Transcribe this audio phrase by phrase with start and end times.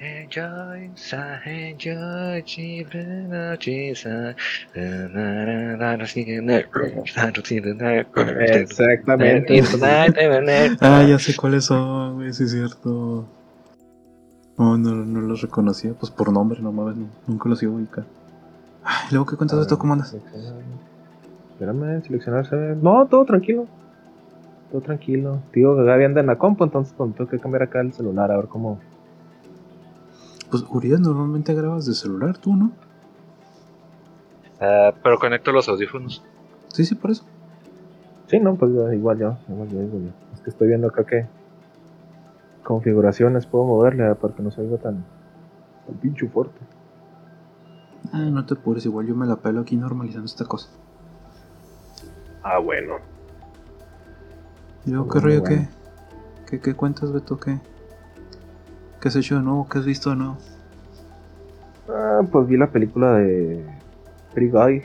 [0.00, 2.44] Enjoy, sa, enjoy,
[8.60, 9.60] Exactamente.
[10.80, 13.24] Ah, ya sé cuáles son, güey, sí es cierto.
[14.56, 17.76] No, no, no los reconocía, pues por nombre, no mames, no- nunca los iba a
[17.76, 18.04] ubicar.
[18.84, 19.78] Ay, luego, ¿qué cuentas de esto?
[19.80, 20.14] ¿Cómo andas?
[21.52, 22.54] Espérame, seleccionarse.
[22.80, 23.66] No, todo tranquilo.
[24.70, 25.40] Todo tranquilo.
[25.52, 28.46] Tío, Gaby anda en la compu, entonces tengo que cambiar acá el celular a ver
[28.46, 28.78] cómo.
[30.50, 32.72] Pues, Urias, normalmente grabas de celular, tú, ¿no?
[34.60, 36.22] Ah, pero conecto los audífonos.
[36.68, 37.24] Sí, sí, por eso.
[38.26, 40.10] Sí, no, pues igual yo, igual yo, igual yo.
[40.34, 41.26] Es que estoy viendo acá que
[42.62, 45.04] configuraciones puedo moverle para que no se oiga tan,
[45.86, 46.58] tan pincho fuerte.
[48.12, 50.68] Ah, no te apures, igual yo me la pelo aquí normalizando esta cosa.
[52.42, 52.96] Ah, bueno.
[54.84, 55.40] ¿Y luego qué rollo?
[55.40, 55.68] bueno.
[56.46, 57.38] ¿Qué, qué, qué cuentas, Beto?
[57.38, 57.58] ¿Qué,
[59.00, 59.68] ¿Qué has hecho de nuevo?
[59.68, 60.38] ¿Qué has visto de nuevo?
[61.88, 63.64] Ah, pues vi la película de
[64.34, 64.82] Free Guy.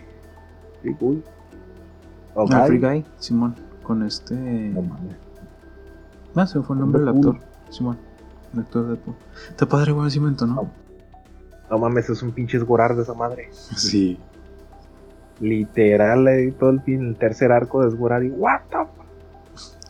[0.82, 1.24] Free Guy.
[2.36, 2.66] Ah.
[2.66, 4.36] Free Guy, Simón, con este...
[4.36, 5.16] No mames.
[6.36, 7.38] Ah, se me fue el nombre del actor,
[7.70, 7.98] Simón,
[8.54, 9.16] el actor de Deadpool.
[9.50, 10.72] Está padre, güey, el cimento, ¿no?
[11.70, 13.50] No mames, es un pinche esgorar de esa madre.
[13.52, 14.18] Sí.
[15.40, 19.04] Literal, eh, todo el, fin, el tercer arco de esgorar y what the fuck?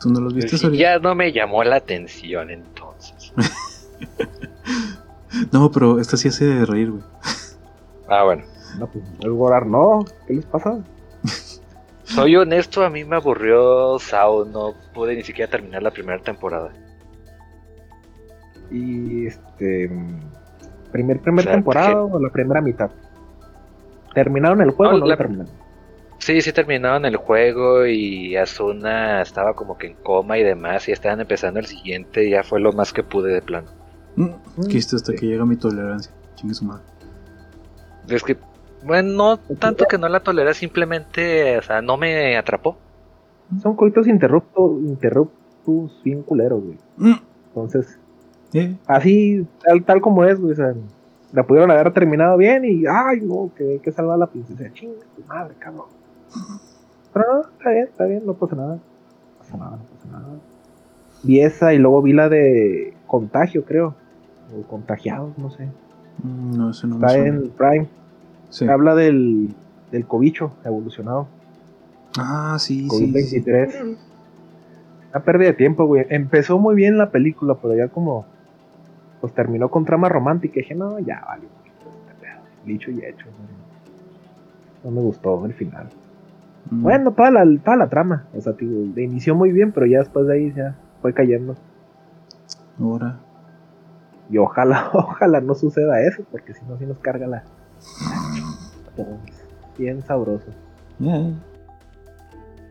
[0.00, 3.32] ¿Tú no los viste, ya no me llamó la atención entonces.
[5.54, 7.02] No, pero esta sí hace reír, güey.
[8.08, 8.42] Ah, bueno.
[8.78, 10.04] No, pues esgorar no.
[10.26, 10.78] ¿Qué les pasa?
[12.02, 16.70] Soy honesto, a mí me aburrió Sao, no pude ni siquiera terminar la primera temporada.
[18.70, 19.90] Y este.
[20.92, 22.90] Primer, primer O sea, temporada que- o la primera mitad.
[24.14, 25.52] ¿Terminaron el juego No, o no la- la terminaron?
[26.18, 30.92] Sí, sí terminaron el juego y Asuna estaba como que en coma y demás y
[30.92, 33.68] estaban empezando el siguiente y ya fue lo más que pude de plano.
[34.16, 36.12] Mm, Quiste hasta que llega mi tolerancia.
[36.36, 36.82] Chingue su madre.
[38.08, 38.36] Es que,
[38.84, 42.76] bueno, no tanto que no la toleré, simplemente, o sea, no me atrapó.
[43.62, 46.78] Son coitos interruptos, interruptus bien culeros, güey.
[46.96, 47.98] Mm, Entonces,
[48.52, 50.52] eh, así, tal, tal como es, güey.
[50.52, 50.74] O sea,
[51.32, 54.72] la pudieron haber terminado bien y, ay, no, que hay que salvar a la princesa.
[54.72, 55.86] Chinga tu madre, cabrón.
[57.12, 58.74] Pero no, está bien, está bien, no pasa nada.
[58.74, 58.80] No
[59.38, 60.26] pasa nada, no pasa nada.
[61.22, 63.94] Vi esa y luego vi la de Contagio, creo.
[64.52, 65.66] O Contagiados, no sé.
[66.22, 67.28] mm, no, eso no me Está suena.
[67.38, 67.88] en Prime.
[68.50, 68.68] Sí.
[68.68, 69.54] Habla del,
[69.90, 71.26] del cobicho evolucionado.
[72.18, 73.12] Ah, sí, sí.
[73.24, 73.40] sí.
[73.42, 73.96] COVID-23.
[75.10, 76.06] Una pérdida de tiempo, güey.
[76.10, 78.26] Empezó muy bien la película, pero ya como.
[79.20, 80.54] Pues terminó con trama romántica.
[80.58, 81.44] Y dije, no, ya vale.
[82.64, 83.26] Dicho y hecho.
[84.82, 85.88] No, No me gustó el final.
[86.70, 88.24] Mm, Bueno, toda la, toda la trama.
[88.36, 91.56] O sea, tío, inició muy bien, pero ya después de ahí ya fue cayendo.
[92.80, 93.18] Ahora.
[94.30, 97.42] Y ojalá, ojalá no suceda eso, porque si no, sí nos carga la.
[99.78, 100.46] Bien sabroso.
[100.98, 101.32] Yeah.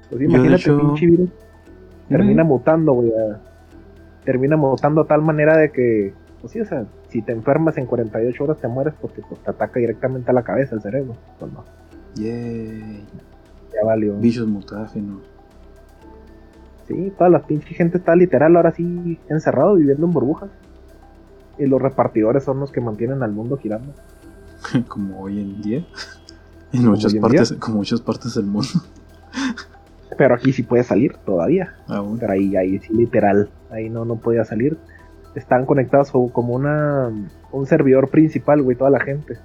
[0.09, 1.29] Pues imagínate, hecho- pinche virus.
[2.09, 2.47] Termina Mm.
[2.47, 3.11] mutando, güey.
[4.23, 7.85] Termina mutando a tal manera de que, pues sí, o sea, si te enfermas en
[7.85, 11.15] 48 horas te mueres porque pues, te ataca directamente a la cabeza, el cerebro.
[11.39, 11.63] Pues no,
[12.15, 13.05] Yay.
[13.73, 14.15] ya valió.
[14.17, 15.21] Bichos mutágenos.
[16.87, 20.49] Sí, toda la pinche gente está literal ahora sí encerrado, viviendo en burbujas.
[21.57, 23.93] Y los repartidores son los que mantienen al mundo girando.
[24.87, 25.85] como hoy en día.
[26.71, 28.67] En Como muchas hoy en partes, como muchas partes del mundo.
[30.17, 31.73] Pero aquí sí puede salir todavía.
[31.87, 32.19] Aún.
[32.19, 34.77] Pero ahí, ahí sí literal, ahí no, no podía salir.
[35.35, 37.11] Están conectados como una
[37.51, 39.37] un servidor principal, güey, toda la gente.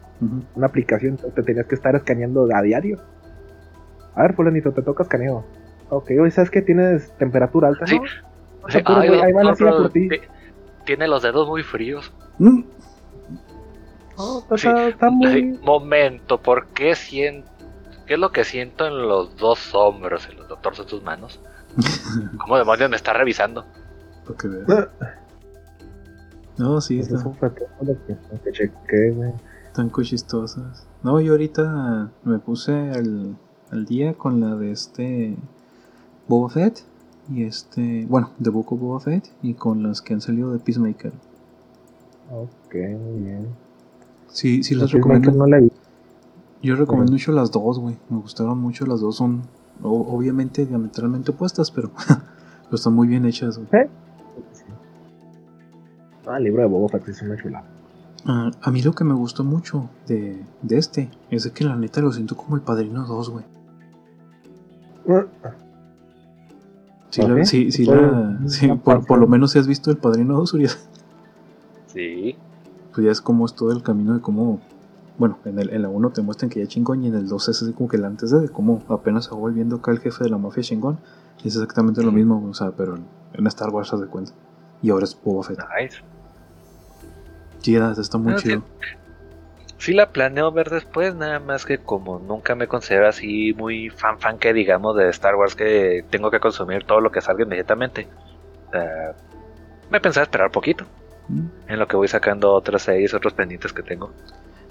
[0.55, 2.99] Una aplicación, te tenías que estar escaneando a diario.
[4.15, 5.45] A ver, fulanito, te toca escaneo.
[5.91, 7.87] Ok, oye, ¿sabes que tienes temperatura alta?
[7.87, 7.97] Sí.
[7.97, 10.09] No, no Sí, apures, ay, güey, ahí va la doctor, silla por ti.
[10.09, 10.17] ti-
[10.89, 12.11] Tiene los dedos muy fríos.
[12.39, 12.63] Mm,
[14.17, 14.69] No, está, Sí.
[14.89, 15.59] está Ay, muy...
[15.63, 17.47] momento, ¿por qué siento?
[18.07, 21.41] ¿Qué es lo que siento en los dos hombros, en los doctores de tus manos?
[22.41, 23.67] ¿Cómo demonios me está revisando?
[26.57, 27.53] No, sí, Pues está-
[28.89, 29.33] que, güey.
[29.67, 30.87] están chistosas.
[31.03, 33.37] No, yo ahorita me puse al,
[33.71, 35.37] al día con la de este
[36.27, 36.81] Boba Fett
[37.31, 40.59] y este, bueno, de Book of Boba Fett y con las que han salido de
[40.59, 41.13] Peacemaker.
[42.31, 43.47] Ok, muy bien.
[44.29, 45.33] Sí, sí La las recomiendo.
[45.33, 45.71] no la vi.
[46.63, 47.97] Yo recomiendo mucho las dos, güey.
[48.11, 49.17] Me gustaron mucho las dos.
[49.17, 49.43] Son
[49.83, 52.21] o- obviamente diametralmente opuestas, pero, pero
[52.75, 53.69] están muy bien hechas, güey.
[56.27, 57.65] Ah, el libro de Boba Fett es una chulada.
[58.27, 61.77] Ah, a mí lo que me gustó mucho de, de este es de que la
[61.77, 63.45] neta lo siento como el Padrino 2, güey.
[67.11, 70.35] Sí, la- sí, sí, la- sí, por, por lo menos si has visto el Padrino
[70.35, 70.89] 2, Urias.
[71.87, 72.37] Sí.
[72.95, 74.61] pues ya es como es todo el camino de cómo.
[75.19, 77.49] Bueno, en, el, en la 1 te muestran que ya chingón y en el 2
[77.49, 80.25] es así como que el antes de cómo apenas se va volviendo acá el jefe
[80.25, 80.99] de la mafia chingón.
[81.43, 84.33] Y es exactamente lo mismo, o sea, pero en, en Star Wars se de cuenta.
[84.83, 85.59] Y ahora es Boba Fett.
[85.81, 85.97] Nice.
[87.63, 88.63] Sí, está muy chido.
[89.79, 94.19] Sí la planeo ver después, nada más que como nunca me considero así muy fan
[94.19, 98.09] fan que digamos de Star Wars que tengo que consumir todo lo que salga inmediatamente.
[99.91, 100.85] me pensaba esperar poquito
[101.29, 101.47] Mm.
[101.69, 104.13] en lo que voy sacando otras series, otros pendientes que tengo.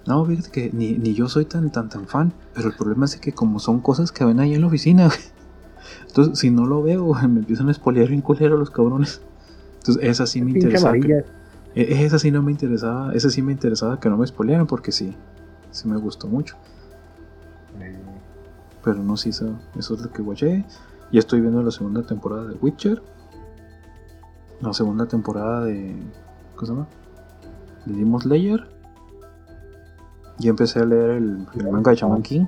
[0.06, 3.18] No, fíjate que ni, ni yo soy tan tan tan fan, pero el problema es
[3.20, 5.10] que como son cosas que ven ahí en la oficina,
[6.08, 9.22] entonces si no lo veo, me empiezan a espolear bien culero los cabrones.
[9.80, 10.60] Entonces esa sí me que-
[11.14, 11.26] e-
[11.82, 15.16] esa sí no me interesaba, esa sí me interesaba que no me espolearan porque sí,
[15.72, 16.56] sí me gustó mucho.
[18.84, 20.66] Pero no sí, eso, eso es lo que watché.
[21.12, 23.02] Ya estoy viendo la segunda temporada de Witcher.
[24.62, 25.96] La segunda temporada de.
[26.56, 26.88] ¿Cómo se llama?
[27.86, 28.68] De Demon Slayer.
[30.40, 32.46] Ya empecé a leer el, el manga de Shaman King.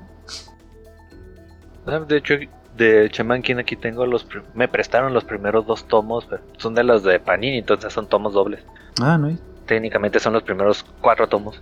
[1.86, 2.34] Ah, De hecho,
[2.80, 4.26] de Shaman King aquí tengo los...
[4.54, 8.32] Me prestaron los primeros dos tomos, pero son de los de Panini, entonces son tomos
[8.32, 8.64] dobles.
[9.00, 9.38] Ah, no hay.
[9.66, 11.60] Técnicamente son los primeros cuatro tomos.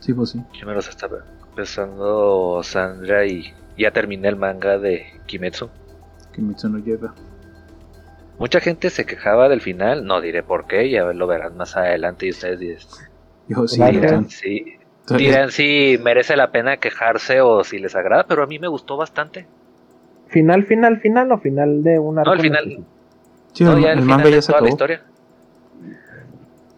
[0.00, 0.42] Sí, pues sí.
[0.54, 1.18] Yo me los estaba
[1.50, 5.68] empezando Sandra y ya terminé el manga de Kimetsu.
[6.32, 7.14] Kimetsu no lleva.
[8.38, 12.26] Mucha gente se quejaba del final, no diré por qué, ya lo verán más adelante
[12.26, 12.78] y ustedes dirán,
[13.46, 13.82] Yo sí,
[15.18, 18.96] dirán si merece la pena quejarse o si les agrada, pero a mí me gustó
[18.96, 19.46] bastante.
[20.30, 22.84] Final, final, final o final de una No, el final,
[23.52, 24.74] Sí, no, el, ya el el manga final ya de se toda la acabó.
[24.74, 25.00] historia.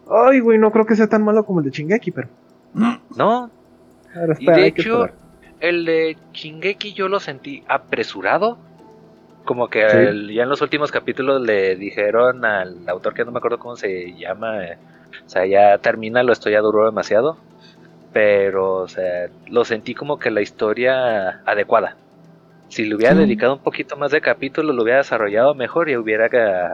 [0.09, 2.27] Ay, güey, no creo que sea tan malo como el de Shingeki, pero.
[3.15, 3.51] No,
[4.15, 5.07] Ahora y espera, de hay que hecho,
[5.59, 8.57] el de Shingeki yo lo sentí apresurado.
[9.45, 9.97] Como que Sí.
[9.97, 13.75] el- ya en los últimos capítulos le dijeron al autor que no me acuerdo cómo
[13.75, 14.77] se llama, eh,
[15.25, 17.37] o sea, ya termina, lo estoy ya duró demasiado,
[18.13, 21.97] pero, o sea, lo sentí como que la historia adecuada.
[22.73, 23.19] Si le hubiera Sí.
[23.19, 26.69] dedicado un poquito más de capítulos, lo hubiera desarrollado mejor y hubiera eh,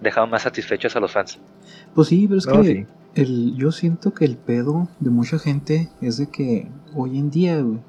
[0.00, 1.40] dejado más satisfechos a los fans.
[1.96, 2.86] Pues sí, pero es No, que sí.
[3.16, 7.60] el, yo siento que el pedo de mucha gente es de que hoy en día,
[7.60, 7.80] güey,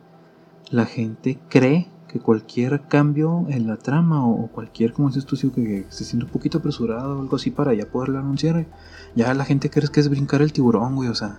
[0.71, 5.85] la gente cree que cualquier cambio en la trama o, cualquier, como dices tú, que
[5.89, 8.65] se siente un poquito apresurado o algo así para ya poderlo anunciar,
[9.13, 11.37] ya la gente cree que es brincar el tiburón, güey, o sea,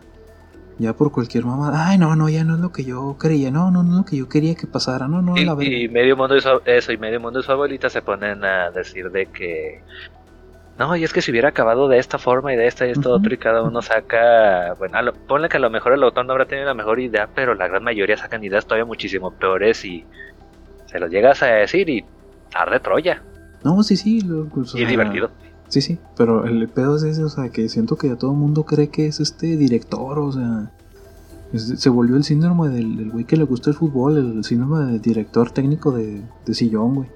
[0.80, 3.70] ya por cualquier mamada, ay, no, no, ya no es lo que yo creía, no,
[3.70, 5.72] no, no es lo que yo quería que pasara, no, no, Y, la verdad.
[5.72, 8.70] y medio mundo y su, eso, y medio mundo y su abuelita se ponen a
[8.70, 9.82] decir de que
[10.78, 13.10] no, y es que si hubiera acabado de esta forma y de esta y esto
[13.10, 13.18] Ujú.
[13.18, 16.24] otro y cada uno saca, bueno, a lo- ponle que a lo mejor el autor
[16.24, 19.84] no habrá tenido la mejor idea, pero la gran mayoría sacan ideas todavía muchísimo peores
[19.84, 20.06] y
[20.86, 22.06] se los llegas a decir y
[22.50, 23.22] tarde Troya.
[23.62, 25.30] No, sí, sí, lo- pues, y es divertido.
[25.70, 28.36] Sí, sí, pero el pedo es ese, o sea, que siento que ya todo el
[28.36, 30.70] mundo cree que es este director, o sea,
[31.52, 34.84] es- se volvió el síndrome del, del güey que le gusta el fútbol, el síndrome
[34.86, 37.08] del director técnico de, de sillón, güey.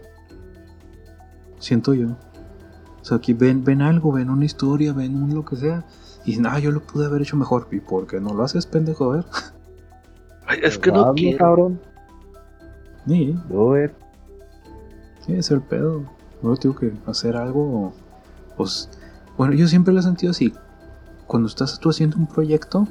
[1.58, 2.10] Siento yo.
[3.00, 5.84] O sea, aquí ven, ven algo, ven una historia, ven un lo que sea,
[6.24, 9.12] y nada, yo lo pude haber hecho mejor, ¿y por qué no lo haces, pendejo?
[9.12, 9.24] A ver.
[10.46, 11.38] Ay, es que no quiero.
[11.38, 11.80] cabrón.
[13.06, 13.90] Sí, Do it.
[15.26, 16.02] Sí, es el pedo.
[16.42, 17.92] Luego tengo que hacer algo.
[18.56, 18.88] Pues.
[19.36, 20.52] Bueno, yo siempre lo he sentido así.
[21.26, 22.86] Cuando estás tú haciendo un proyecto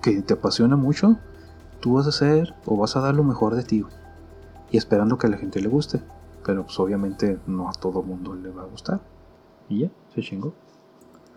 [0.00, 1.18] que te apasiona mucho,
[1.80, 3.84] tú vas a hacer o vas a dar lo mejor de ti.
[4.70, 6.02] Y esperando que a la gente le guste.
[6.44, 9.00] Pero pues obviamente no a todo mundo le va a gustar.
[9.68, 10.54] Y ya, se chingó.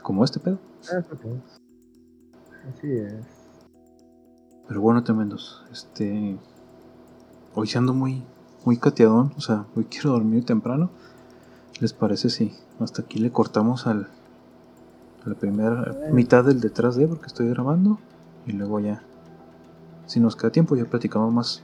[0.01, 0.60] Como este pedo.
[0.81, 0.91] Sí.
[2.69, 3.13] Así es.
[4.67, 5.63] Pero bueno, tremendos.
[5.71, 6.38] Este.
[7.53, 8.24] Hoy se ando muy,
[8.65, 9.33] muy cateadón.
[9.38, 10.89] O sea, hoy quiero dormir temprano.
[11.79, 14.08] ¿Les parece si hasta aquí le cortamos al,
[15.25, 18.00] a la primera mitad del detrás de porque estoy grabando?
[18.46, 19.01] Y luego ya.
[20.05, 21.63] Si nos queda tiempo, ya platicamos más,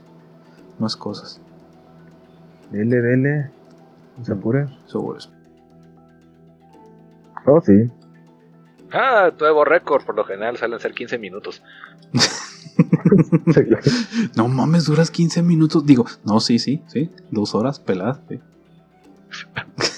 [0.78, 1.40] más cosas
[2.70, 3.50] Dele, dele.
[4.18, 4.68] No se apure.
[4.86, 5.30] sobre eso.
[7.46, 7.90] Oh, sí.
[8.92, 11.62] Ah, nuevo récord, por lo general suelen ser 15 minutos.
[14.36, 15.84] No mames, duras 15 minutos.
[15.84, 17.10] Digo, no, sí, sí, sí.
[17.30, 18.20] Dos horas peladas.
[18.28, 18.40] sí.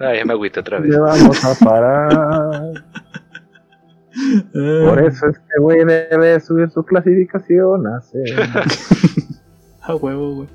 [0.00, 0.90] Ah, ya me agüité otra vez.
[0.90, 2.84] Le vamos a parar.
[4.52, 7.84] Por eso este güey debe subir su clasificación
[9.82, 10.48] a huevo, güey.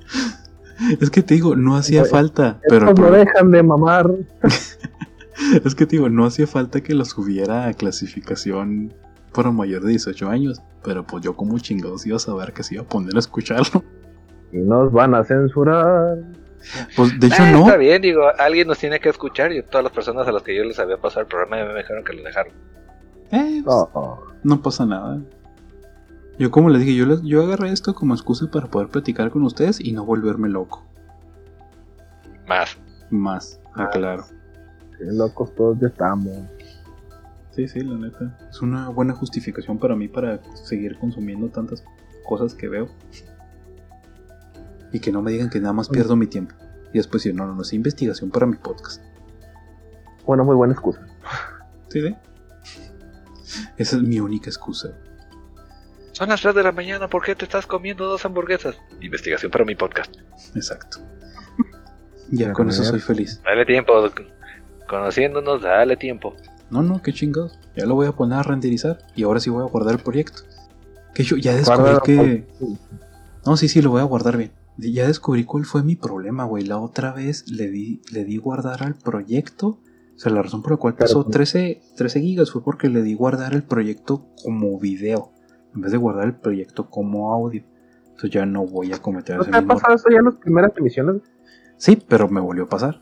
[1.01, 2.59] Es que te digo, no hacía falta.
[2.69, 4.09] Pero no problema- dejan de mamar.
[5.63, 8.91] Es que te digo, no hacía falta que lo subiera a clasificación
[9.33, 10.61] para mayor de 18 años.
[10.83, 13.81] Pero pues yo como chingados iba a saber que se iba a poner a escucharlo.
[14.51, 16.17] Y nos van a censurar.
[16.95, 17.59] Pues de hecho Ah, no.
[17.65, 20.55] Está bien, digo, alguien nos tiene que escuchar y todas las personas a las que
[20.55, 22.53] yo les había pasado el programa me dijeron que lo dejaron.
[23.31, 24.19] Eh, pues, No, no.
[24.43, 25.19] no pasa nada.
[26.37, 29.43] Yo como les dije, yo, les- yo agarré esto como excusa para poder platicar con
[29.43, 30.85] ustedes y no volverme loco.
[32.47, 32.77] Más.
[33.09, 33.83] Más, Ah.
[33.85, 34.25] aclaro.
[34.97, 36.33] Qué locos todos ya estamos.
[37.51, 38.37] Sí, sí, la neta.
[38.49, 41.83] Es una buena justificación para mí para seguir consumiendo tantas
[42.27, 42.89] cosas que veo.
[44.91, 46.55] Y que no me digan que nada más pierdo mi tiempo.
[46.93, 49.01] Y después decir, no, no, no, es investigación para mi podcast.
[50.25, 51.05] Bueno, muy buena excusa.
[51.89, 52.15] Sí, sí.
[53.77, 54.91] Esa es mi única excusa.
[56.11, 58.75] Son las 3 de la mañana, ¿por qué te estás comiendo dos hamburguesas?
[59.01, 60.13] Investigación para mi podcast.
[60.55, 60.99] Exacto.
[62.31, 63.41] Ya Pero con eso soy feliz.
[63.43, 63.93] Dale tiempo.
[64.87, 66.35] Conociéndonos, dale tiempo.
[66.69, 67.57] No, no, qué chingados.
[67.75, 68.99] Ya lo voy a poner a renderizar.
[69.15, 70.43] Y ahora sí voy a guardar el proyecto.
[71.13, 72.45] Que yo ya descubrí Guárdalo, que.
[73.45, 74.51] No, sí, sí, lo voy a guardar bien.
[74.81, 76.65] Ya descubrí cuál fue mi problema, güey.
[76.65, 79.79] La otra vez le di, le di guardar al proyecto.
[80.15, 83.13] O sea, la razón por la cual pues- 13, 13 gigas fue porque le di
[83.13, 85.31] guardar el proyecto como video.
[85.75, 87.63] En vez de guardar el proyecto como audio.
[88.05, 90.25] Entonces ya no voy a cometer ¿No ese te ha mismo pasado eso ya en
[90.25, 91.21] las primeras emisiones?
[91.77, 93.01] Sí, pero me volvió a pasar.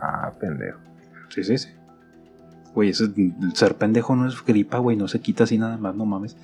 [0.00, 0.78] Ah, pendejo.
[1.28, 1.68] Sí, sí, sí.
[2.74, 3.12] Güey, ese-
[3.54, 4.96] ser pendejo no es gripa, güey.
[4.96, 6.36] No se quita así nada más, no mames.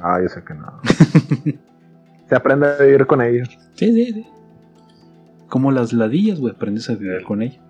[0.00, 0.80] Ah, yo sé que no.
[2.28, 3.48] Se aprende a vivir con ellos.
[3.74, 4.26] Sí, sí, sí.
[5.48, 6.54] Como las ladillas, güey.
[6.54, 7.60] Aprendes a vivir con ella.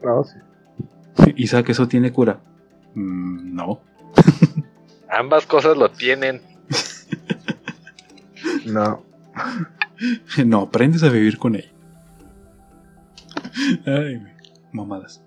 [0.00, 0.38] Claro, sí.
[1.36, 2.40] Isaac, ¿eso tiene cura?
[2.94, 3.80] Mm, no.
[5.08, 6.40] Ambas cosas lo tienen.
[8.66, 9.04] No.
[10.44, 11.70] No, aprendes a vivir con ella.
[13.86, 14.22] Ay.
[14.72, 15.22] Mamadas.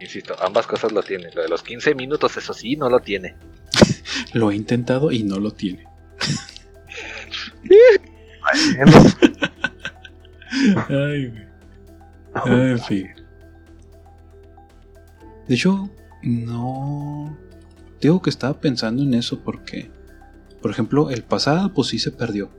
[0.00, 1.34] Insisto, ambas cosas lo tienen.
[1.34, 3.36] Lo de los 15 minutos, eso sí, no lo tiene.
[4.32, 5.86] Lo he intentado y no lo tiene.
[10.88, 11.46] Ay, güey.
[12.34, 13.08] Ay, en fin.
[15.48, 15.90] De hecho,
[16.22, 17.36] no.
[18.00, 19.90] Digo que estaba pensando en eso porque,
[20.60, 22.50] por ejemplo, el pasado, pues sí se perdió.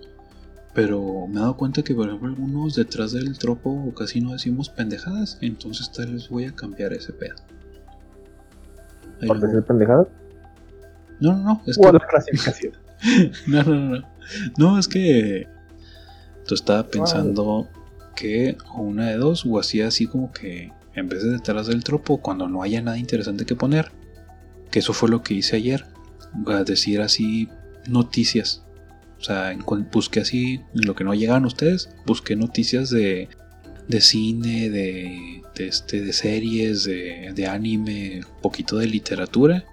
[0.73, 4.69] Pero me he dado cuenta que, por ejemplo, algunos detrás del tropo casi no decimos
[4.69, 5.37] pendejadas.
[5.41, 7.35] Entonces, tal vez voy a cambiar ese pedo.
[9.21, 10.07] Ahí ¿Por decir pendejadas?
[11.19, 11.61] No, no, no.
[11.67, 12.73] Es O que la clasificación.
[13.47, 14.13] no, no, no, no.
[14.57, 15.47] No, es que.
[16.47, 17.69] Yo estaba pensando
[18.15, 21.83] que o una de dos, o hacía así como que en vez de detrás del
[21.83, 23.91] tropo, cuando no haya nada interesante que poner,
[24.69, 25.85] que eso fue lo que hice ayer,
[26.47, 27.49] a decir así
[27.87, 28.63] noticias.
[29.19, 29.57] O sea,
[29.91, 33.29] busqué así, en lo que no llegaban ustedes, busqué noticias de,
[33.87, 39.65] de cine, de, de, este, de series, de, de anime, un poquito de literatura.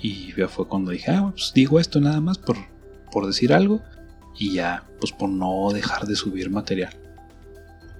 [0.00, 2.56] Y ya fue cuando dije, ah, pues digo esto nada más por,
[3.14, 3.80] por decir algo.
[4.36, 6.92] Y ya, pues por no dejar de subir material.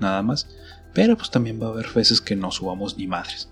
[0.00, 0.49] Nada más.
[0.92, 3.49] Pero pues también va a haber veces que no subamos ni madres.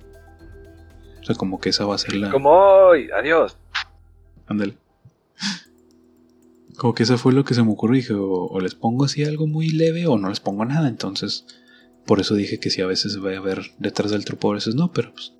[1.20, 2.30] O sea, como que esa va a ser la...
[2.30, 3.56] Como hoy, adiós.
[4.46, 4.76] Ándale.
[6.76, 7.96] Como que eso fue lo que se me ocurrió.
[7.96, 10.88] Dije, o, o les pongo así algo muy leve o no les pongo nada.
[10.88, 11.46] Entonces,
[12.04, 14.74] por eso dije que sí, a veces va a haber detrás del trupo, a veces
[14.74, 15.32] no, pero pues.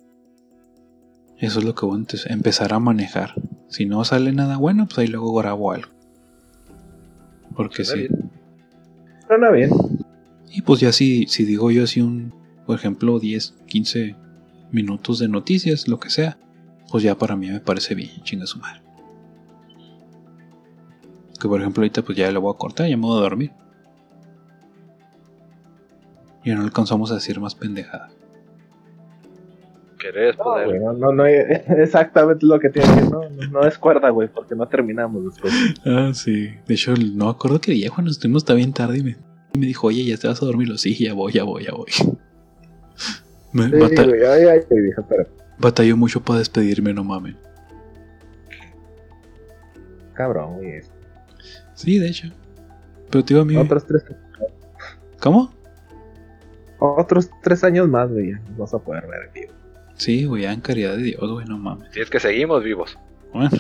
[1.39, 3.35] Eso es lo que voy a empezar a manejar.
[3.69, 5.91] Si no sale nada bueno, pues ahí luego grabo algo.
[7.55, 8.09] Porque Suena sí.
[8.09, 8.31] bien.
[9.27, 9.71] Suena bien.
[10.51, 12.35] Y pues ya si, si digo yo así un,
[12.67, 14.17] por ejemplo, 10, 15
[14.71, 16.39] minutos de noticias, lo que sea,
[16.91, 18.83] pues ya para mí me parece bien, chinga su madre.
[21.41, 23.53] Que por ejemplo ahorita pues ya lo voy a cortar, ya me voy a dormir.
[26.45, 28.11] Ya no alcanzamos a decir más pendejada.
[30.03, 30.67] ¿Querés No, poder?
[30.67, 31.25] güey, no, no, no,
[31.79, 35.53] exactamente lo que tiene que no, no, no es cuerda, güey, porque no terminamos después.
[35.87, 36.49] Ah, sí.
[36.67, 39.17] De hecho, no acuerdo que día cuando estuvimos hasta bien tarde y me,
[39.55, 40.69] y me dijo, oye, ya te vas a dormir.
[40.69, 41.87] Lo sí, ya voy, ya voy, ya voy.
[43.53, 45.25] Me Sí, bata- güey, ay, ay, dije, pero,
[45.59, 47.37] batalló mucho para despedirme, no mames.
[50.15, 50.81] cabrón, güey.
[51.75, 52.29] Sí, de hecho.
[53.11, 53.57] Pero te digo a mí.
[53.57, 54.05] Otros tres,
[55.21, 55.53] ¿Cómo?
[56.79, 59.41] otros tres años más, güey, ya nos vas a poder ver aquí.
[59.95, 61.89] Sí, güey, ya en caridad de Dios, güey, no mames.
[61.93, 62.99] Si es que seguimos vivos.
[63.33, 63.51] Bueno,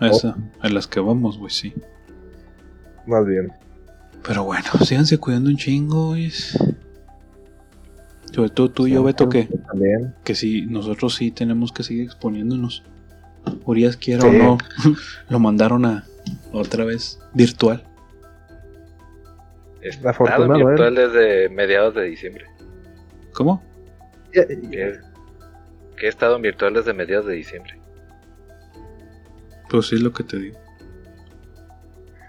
[0.00, 1.72] esa, a las que vamos, güey, sí.
[3.06, 3.52] Más bien.
[4.26, 6.30] Pero bueno, síganse cuidando un chingo, güey.
[8.32, 10.14] Sobre todo tú y yo, Beto, que, También.
[10.24, 12.82] que sí, nosotros sí tenemos que seguir exponiéndonos.
[13.64, 14.28] Urias quiera Sí.
[14.28, 14.58] o no,
[15.28, 16.04] lo mandaron a
[16.52, 17.84] otra vez virtual.
[20.48, 20.54] ¿no?
[20.54, 22.46] virtual desde mediados de diciembre.
[23.32, 23.62] ¿Cómo?
[24.32, 24.98] Que,
[25.96, 27.78] que he estado en virtual desde mediados de diciembre.
[29.70, 30.58] Pues sí es lo que te digo.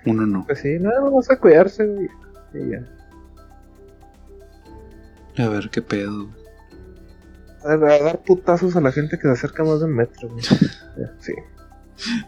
[0.05, 0.45] Uno no.
[0.45, 2.07] Pues sí, no, vamos a cuidarse, güey.
[2.53, 2.85] Y ya.
[5.45, 6.29] A ver qué pedo.
[7.63, 10.43] A dar putazos a la gente que se acerca más de un metro, güey.
[11.19, 11.33] Sí.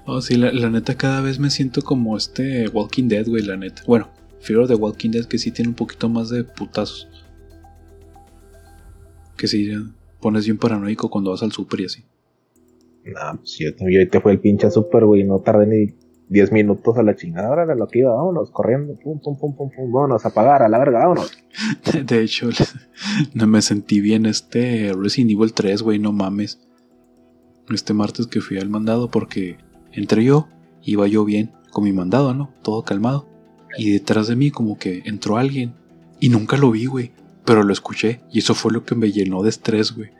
[0.05, 3.57] Oh, sí, la, la neta cada vez me siento como este Walking Dead, güey, la
[3.57, 3.83] neta.
[3.85, 7.07] Bueno, Fear of the Walking Dead que sí tiene un poquito más de putazos.
[9.35, 9.69] Que sí,
[10.27, 12.03] pones bien paranoico cuando vas al super y así.
[13.05, 15.93] No, pues yo, yo ahorita fue el pinche super, güey, no tardé ni
[16.27, 19.69] 10 minutos a la chingada, ahora lo que iba, vámonos, corriendo, pum, pum, pum, pum,
[19.73, 21.31] pum, vámonos, a apagar, a la verga, vámonos.
[22.05, 22.49] De hecho,
[23.33, 26.59] no me sentí bien este Resident Evil 3, güey, no mames.
[27.69, 29.55] Este martes que fui al mandado porque
[29.93, 30.49] entré yo,
[30.83, 32.53] iba yo bien con mi mandado, ¿no?
[32.63, 33.29] Todo calmado.
[33.77, 35.73] Y detrás de mí como que entró alguien.
[36.19, 37.11] Y nunca lo vi, güey.
[37.47, 38.21] Pero lo escuché.
[38.31, 40.11] Y eso fue lo que me llenó de estrés, güey.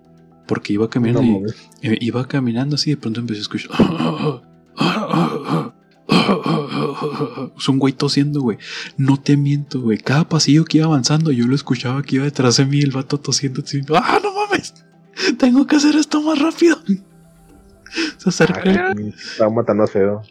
[0.48, 1.48] Porque iba caminando No
[1.82, 3.72] y- eh, iba caminando así y de pronto empecé a escuchar.
[7.58, 8.58] Es un güey tosiendo, güey.
[8.98, 9.98] No te miento, güey.
[9.98, 13.20] Cada pasillo que iba avanzando, yo lo escuchaba que iba detrás de mí, el vato
[13.20, 13.64] tosiendo.
[13.96, 14.74] ¡Ah, no mames!
[15.38, 16.78] Tengo que hacer esto más rápido.
[18.18, 18.92] Se acerca.
[18.94, 20.22] Estaba matando feo.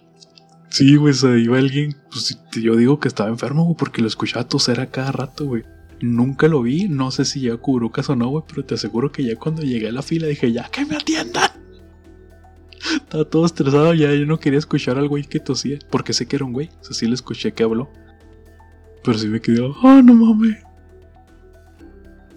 [0.69, 1.97] Sí, güey, se iba alguien.
[2.11, 5.65] Pues yo digo que estaba enfermo, güey, porque lo escuchaba toser a cada rato, güey.
[6.00, 9.25] Nunca lo vi, no sé si ya cubrucas o no, güey, pero te aseguro que
[9.25, 11.50] ya cuando llegué a la fila dije, ya que me atiendan.
[12.95, 16.37] Estaba todo estresado, ya yo no quería escuchar al güey que tosía, porque sé que
[16.37, 17.91] era un güey, o sea, sí le escuché que habló.
[19.03, 20.59] Pero sí me quedé, oh, no mames.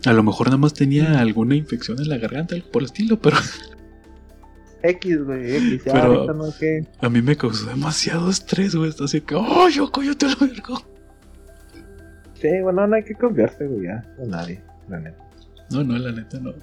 [0.06, 3.20] A lo mejor nada más tenía alguna infección en la garganta, algo por el estilo,
[3.20, 3.36] pero
[4.84, 6.88] X, güey, X, ya Pero- no que.
[7.02, 8.90] a mí me causó demasiado estrés, güey.
[8.90, 10.76] Está así que, oh, yo cállate la verga.
[12.42, 14.04] Sí, bueno, no hay que confiarse, güey, ya.
[14.18, 15.18] Con nadie, la neta.
[15.72, 16.54] No, no, la neta no.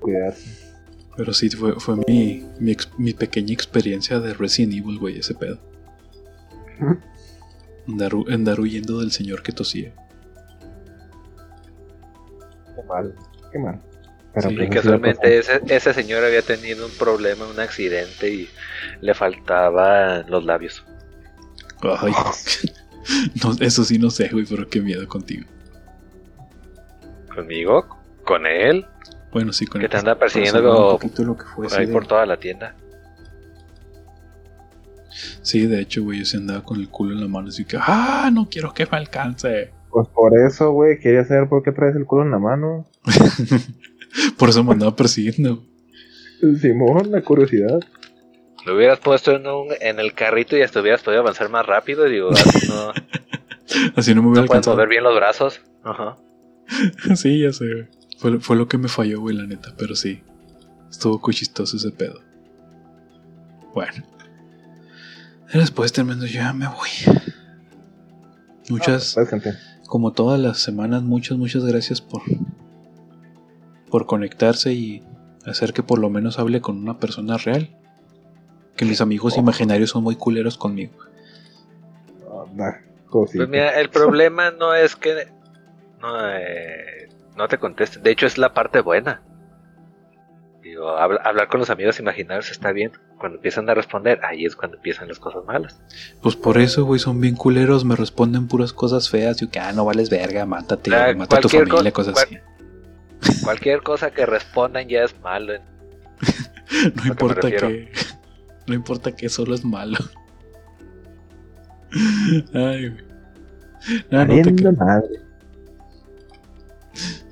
[0.00, 0.74] Cuidarse.
[1.16, 5.34] Pero sí, fue, fue mi, mi, ex- mi pequeña experiencia de Resident Evil, güey, ese
[5.34, 5.58] pedo.
[7.88, 9.92] Andar, andar huyendo del señor que tosía.
[12.74, 13.14] Qué mal,
[13.52, 13.80] qué mal.
[14.34, 18.48] Pero Sí, pues, casualmente ese, ese señor había tenido un problema, un accidente y
[19.00, 20.84] le faltaban los labios.
[21.82, 22.12] Ay,
[23.42, 25.46] no, eso sí no sé, güey, pero qué miedo contigo.
[27.34, 27.86] ¿Conmigo?
[28.24, 28.86] ¿Con él?
[29.32, 31.86] Bueno, sí, con Que el- te anda por persiguiendo poquito lo que fue por ahí
[31.86, 32.74] de- por toda la tienda.
[35.42, 37.78] Sí, de hecho, güey, yo sí andaba con el culo en la mano, así que,
[37.80, 39.70] ah, no quiero que me alcance.
[39.90, 42.86] Pues por eso, güey, quería saber por qué traes el culo en la mano.
[44.38, 45.62] Por eso me andaba persiguiendo.
[46.60, 47.80] Simón, la curiosidad.
[48.66, 52.08] Lo hubieras puesto en, un, en el carrito y hasta hubieras podido avanzar más rápido.
[52.08, 52.92] y Digo, así no,
[53.96, 55.60] Así no me hubiera no puedes mover bien los brazos.
[55.84, 56.16] Ajá.
[57.14, 57.86] sí, ya sé, güey.
[58.18, 60.20] Fue, fue lo que me falló, güey, la neta, pero sí.
[60.90, 62.20] Estuvo cuchistoso ese pedo.
[63.72, 64.04] Bueno.
[65.52, 67.22] Después terminando, ya me voy.
[68.68, 72.22] Muchas, Pues, como todas las semanas, muchas, muchas gracias por,
[73.90, 75.04] por conectarse y
[75.44, 77.70] hacer que por lo menos hable con una persona real.
[78.76, 80.92] Que mis amigos imaginarios son muy culeros conmigo.
[82.50, 83.38] Anda, cosita.
[83.38, 85.28] Pues mira, el problema no es que
[86.00, 88.02] no, eh, no te contesten.
[88.02, 89.22] De hecho, es la parte buena.
[90.62, 92.92] Digo, habla- hablar con los amigos imaginarios está bien.
[93.18, 95.80] Cuando empiezan a responder, ahí es cuando empiezan las cosas malas.
[96.20, 99.40] Pues por eso, güey, son bien culeros, me responden puras cosas feas.
[99.40, 102.26] Y que, ah, no vales verga, mátate, Ah, mata a tu familia, co- cosas cual-
[102.26, 103.42] así.
[103.44, 105.54] Cualquier cosa que respondan ya es malo.
[106.96, 107.92] No importa que.
[108.66, 109.98] No importa que solo es malo.
[112.54, 113.06] Ay, güey.
[114.10, 115.08] No, no te Valiendo madre.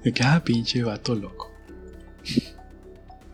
[0.05, 1.51] de que, ah, pinche vato loco.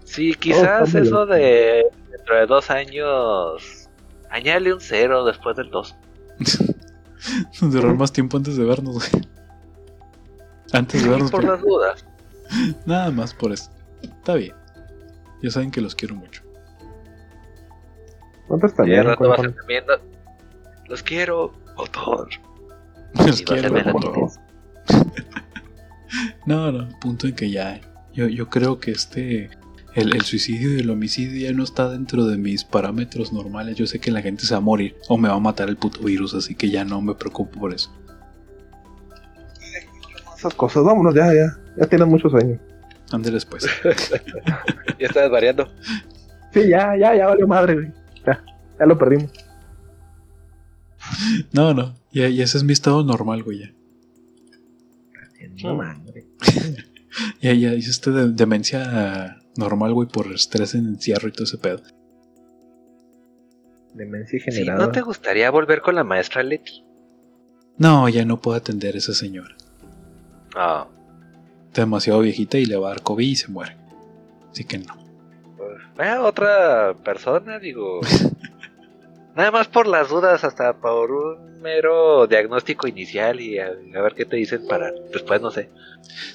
[0.04, 1.32] Sí, quizás está muy eso loco.
[1.34, 3.88] de dentro de dos años.
[4.30, 5.94] Añade un cero después del dos.
[7.60, 9.24] Durar más tiempo antes de vernos, güey.
[10.72, 12.06] Antes de vernos, por pero- las dudas.
[12.86, 13.70] nada más por eso.
[14.02, 14.54] Está bien.
[15.42, 16.39] Ya saben que los quiero mucho.
[18.50, 19.04] ¿Cuántos también?
[19.04, 19.92] rato vas a ¿Cuántos- estar viendo.
[20.88, 22.28] Los quiero, motor.
[23.26, 23.72] Los Y quiero.
[23.92, 24.12] mucho.
[26.44, 27.80] No, no, punto en que ya.
[28.12, 29.50] Yo, yo creo que este.
[29.94, 33.76] El, el suicidio y el homicidio ya no está dentro de mis parámetros normales.
[33.76, 35.76] Yo sé que la gente se va a morir o me va a matar el
[35.76, 37.92] puto virus, así que ya no me preocupo por eso.
[40.36, 41.56] Esas cosas, vámonos ya, ya.
[41.76, 42.58] Ya tienes muchos sueños.
[43.12, 43.66] Ande después.
[44.98, 45.66] Ya estás variando.
[46.52, 47.92] Sí, ya, ya, ya valió madre, güey.
[48.80, 49.30] Ya, lo perdimos.
[51.52, 51.94] No, no.
[52.12, 53.60] Ya, ya ese es mi estado normal, güey.
[53.60, 53.70] Ya,
[55.62, 56.26] No madre.
[57.40, 61.58] ya, ya hice este de- demencia normal, güey, por estrés en encierro y todo ese
[61.58, 61.82] pedo.
[63.94, 64.86] Demencia Sí, generada.
[64.86, 66.84] ¿No te gustaría volver con la maestra Leti?
[67.76, 69.54] No, ya no puedo atender a esa señora.
[70.54, 70.86] Ah,
[71.68, 73.76] Está demasiado viejita y le va a dar COVID y se muere.
[74.50, 74.96] Así que no.
[75.56, 78.00] Pues, eh, otra persona, digo.
[79.34, 84.14] Nada más por las dudas, hasta por un mero diagnóstico inicial y a, a ver
[84.14, 85.70] qué te dicen para después, no sé.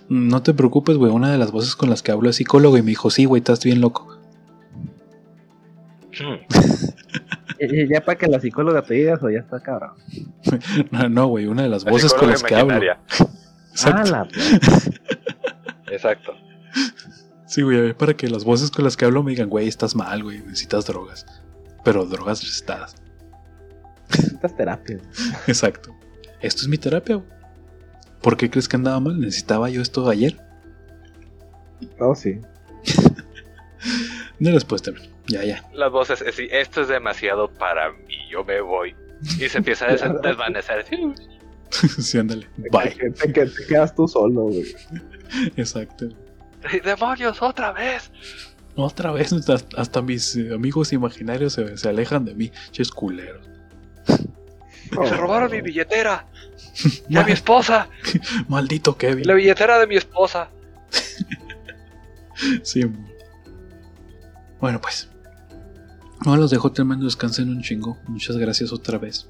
[0.08, 1.12] No te preocupes, güey.
[1.12, 3.40] Una de las voces con las que hablo es psicólogo y me dijo, sí, güey,
[3.40, 4.18] estás bien loco.
[6.20, 6.46] Hmm.
[7.90, 9.94] Ya para que la psicóloga te diga eso, ya está cabrón.
[10.92, 12.76] No, no, güey, una de las La voces con las que hablo.
[13.72, 14.02] Exacto.
[14.02, 14.28] Ah, la.
[15.92, 16.34] Exacto.
[17.48, 20.24] Sí, güey, para que las voces con las que hablo me digan, güey, estás mal,
[20.24, 21.26] güey, necesitas drogas.
[21.86, 22.96] Pero drogas recetadas.
[24.10, 25.00] necesitas terapia.
[25.48, 25.96] Exacto.
[26.42, 27.30] Esto es mi terapia, güey.
[28.22, 29.20] ¿Por qué crees que andaba mal?
[29.20, 30.38] ¿Necesitaba yo esto ayer?
[32.00, 32.42] No, sí.
[34.40, 35.10] No después también.
[35.28, 35.64] Ya, ya.
[35.74, 38.96] Las voces, eh, sí, esto es demasiado para mí, yo me voy.
[39.40, 40.86] Y se empieza a des- desvanecer.
[42.02, 42.48] sí, ándale.
[42.72, 42.92] Bye.
[42.92, 44.76] Te, te- te- te quedas tú solo, güey.
[45.56, 46.10] Exacto.
[46.64, 48.12] ¡Ay, ¡Demonios, otra vez!
[48.76, 52.52] Otra vez, hasta, hasta mis eh, amigos imaginarios se, se alejan de mí.
[52.72, 53.48] Ches culeros.
[54.06, 56.28] ¡Se robaron mi billetera!
[57.10, 57.90] ¡Y a mi esposa!
[58.48, 59.28] Maldito Kevin.
[59.28, 60.50] ¡La billetera de mi esposa!
[62.64, 63.16] Sí, amor.
[64.60, 65.10] Bueno, pues.
[66.26, 67.98] No los dejo tremendo descansen un chingo.
[68.08, 69.30] Muchas gracias otra vez.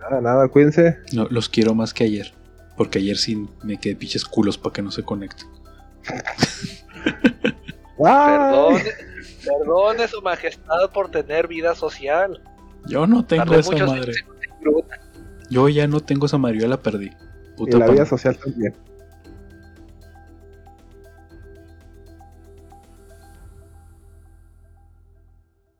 [0.00, 0.98] Nada, nada, cuídense.
[1.12, 2.34] No, los quiero más que ayer.
[2.76, 5.48] Porque ayer sí me quedé pinches culos para que no se conecten.
[7.98, 8.84] Perdone,
[9.44, 12.40] perdone su majestad por tener vida social.
[12.86, 14.12] Yo no tengo Tardé esa madre.
[15.50, 17.10] Yo ya no tengo esa Mario, la perdí.
[17.58, 18.74] Y la pan- vida social también.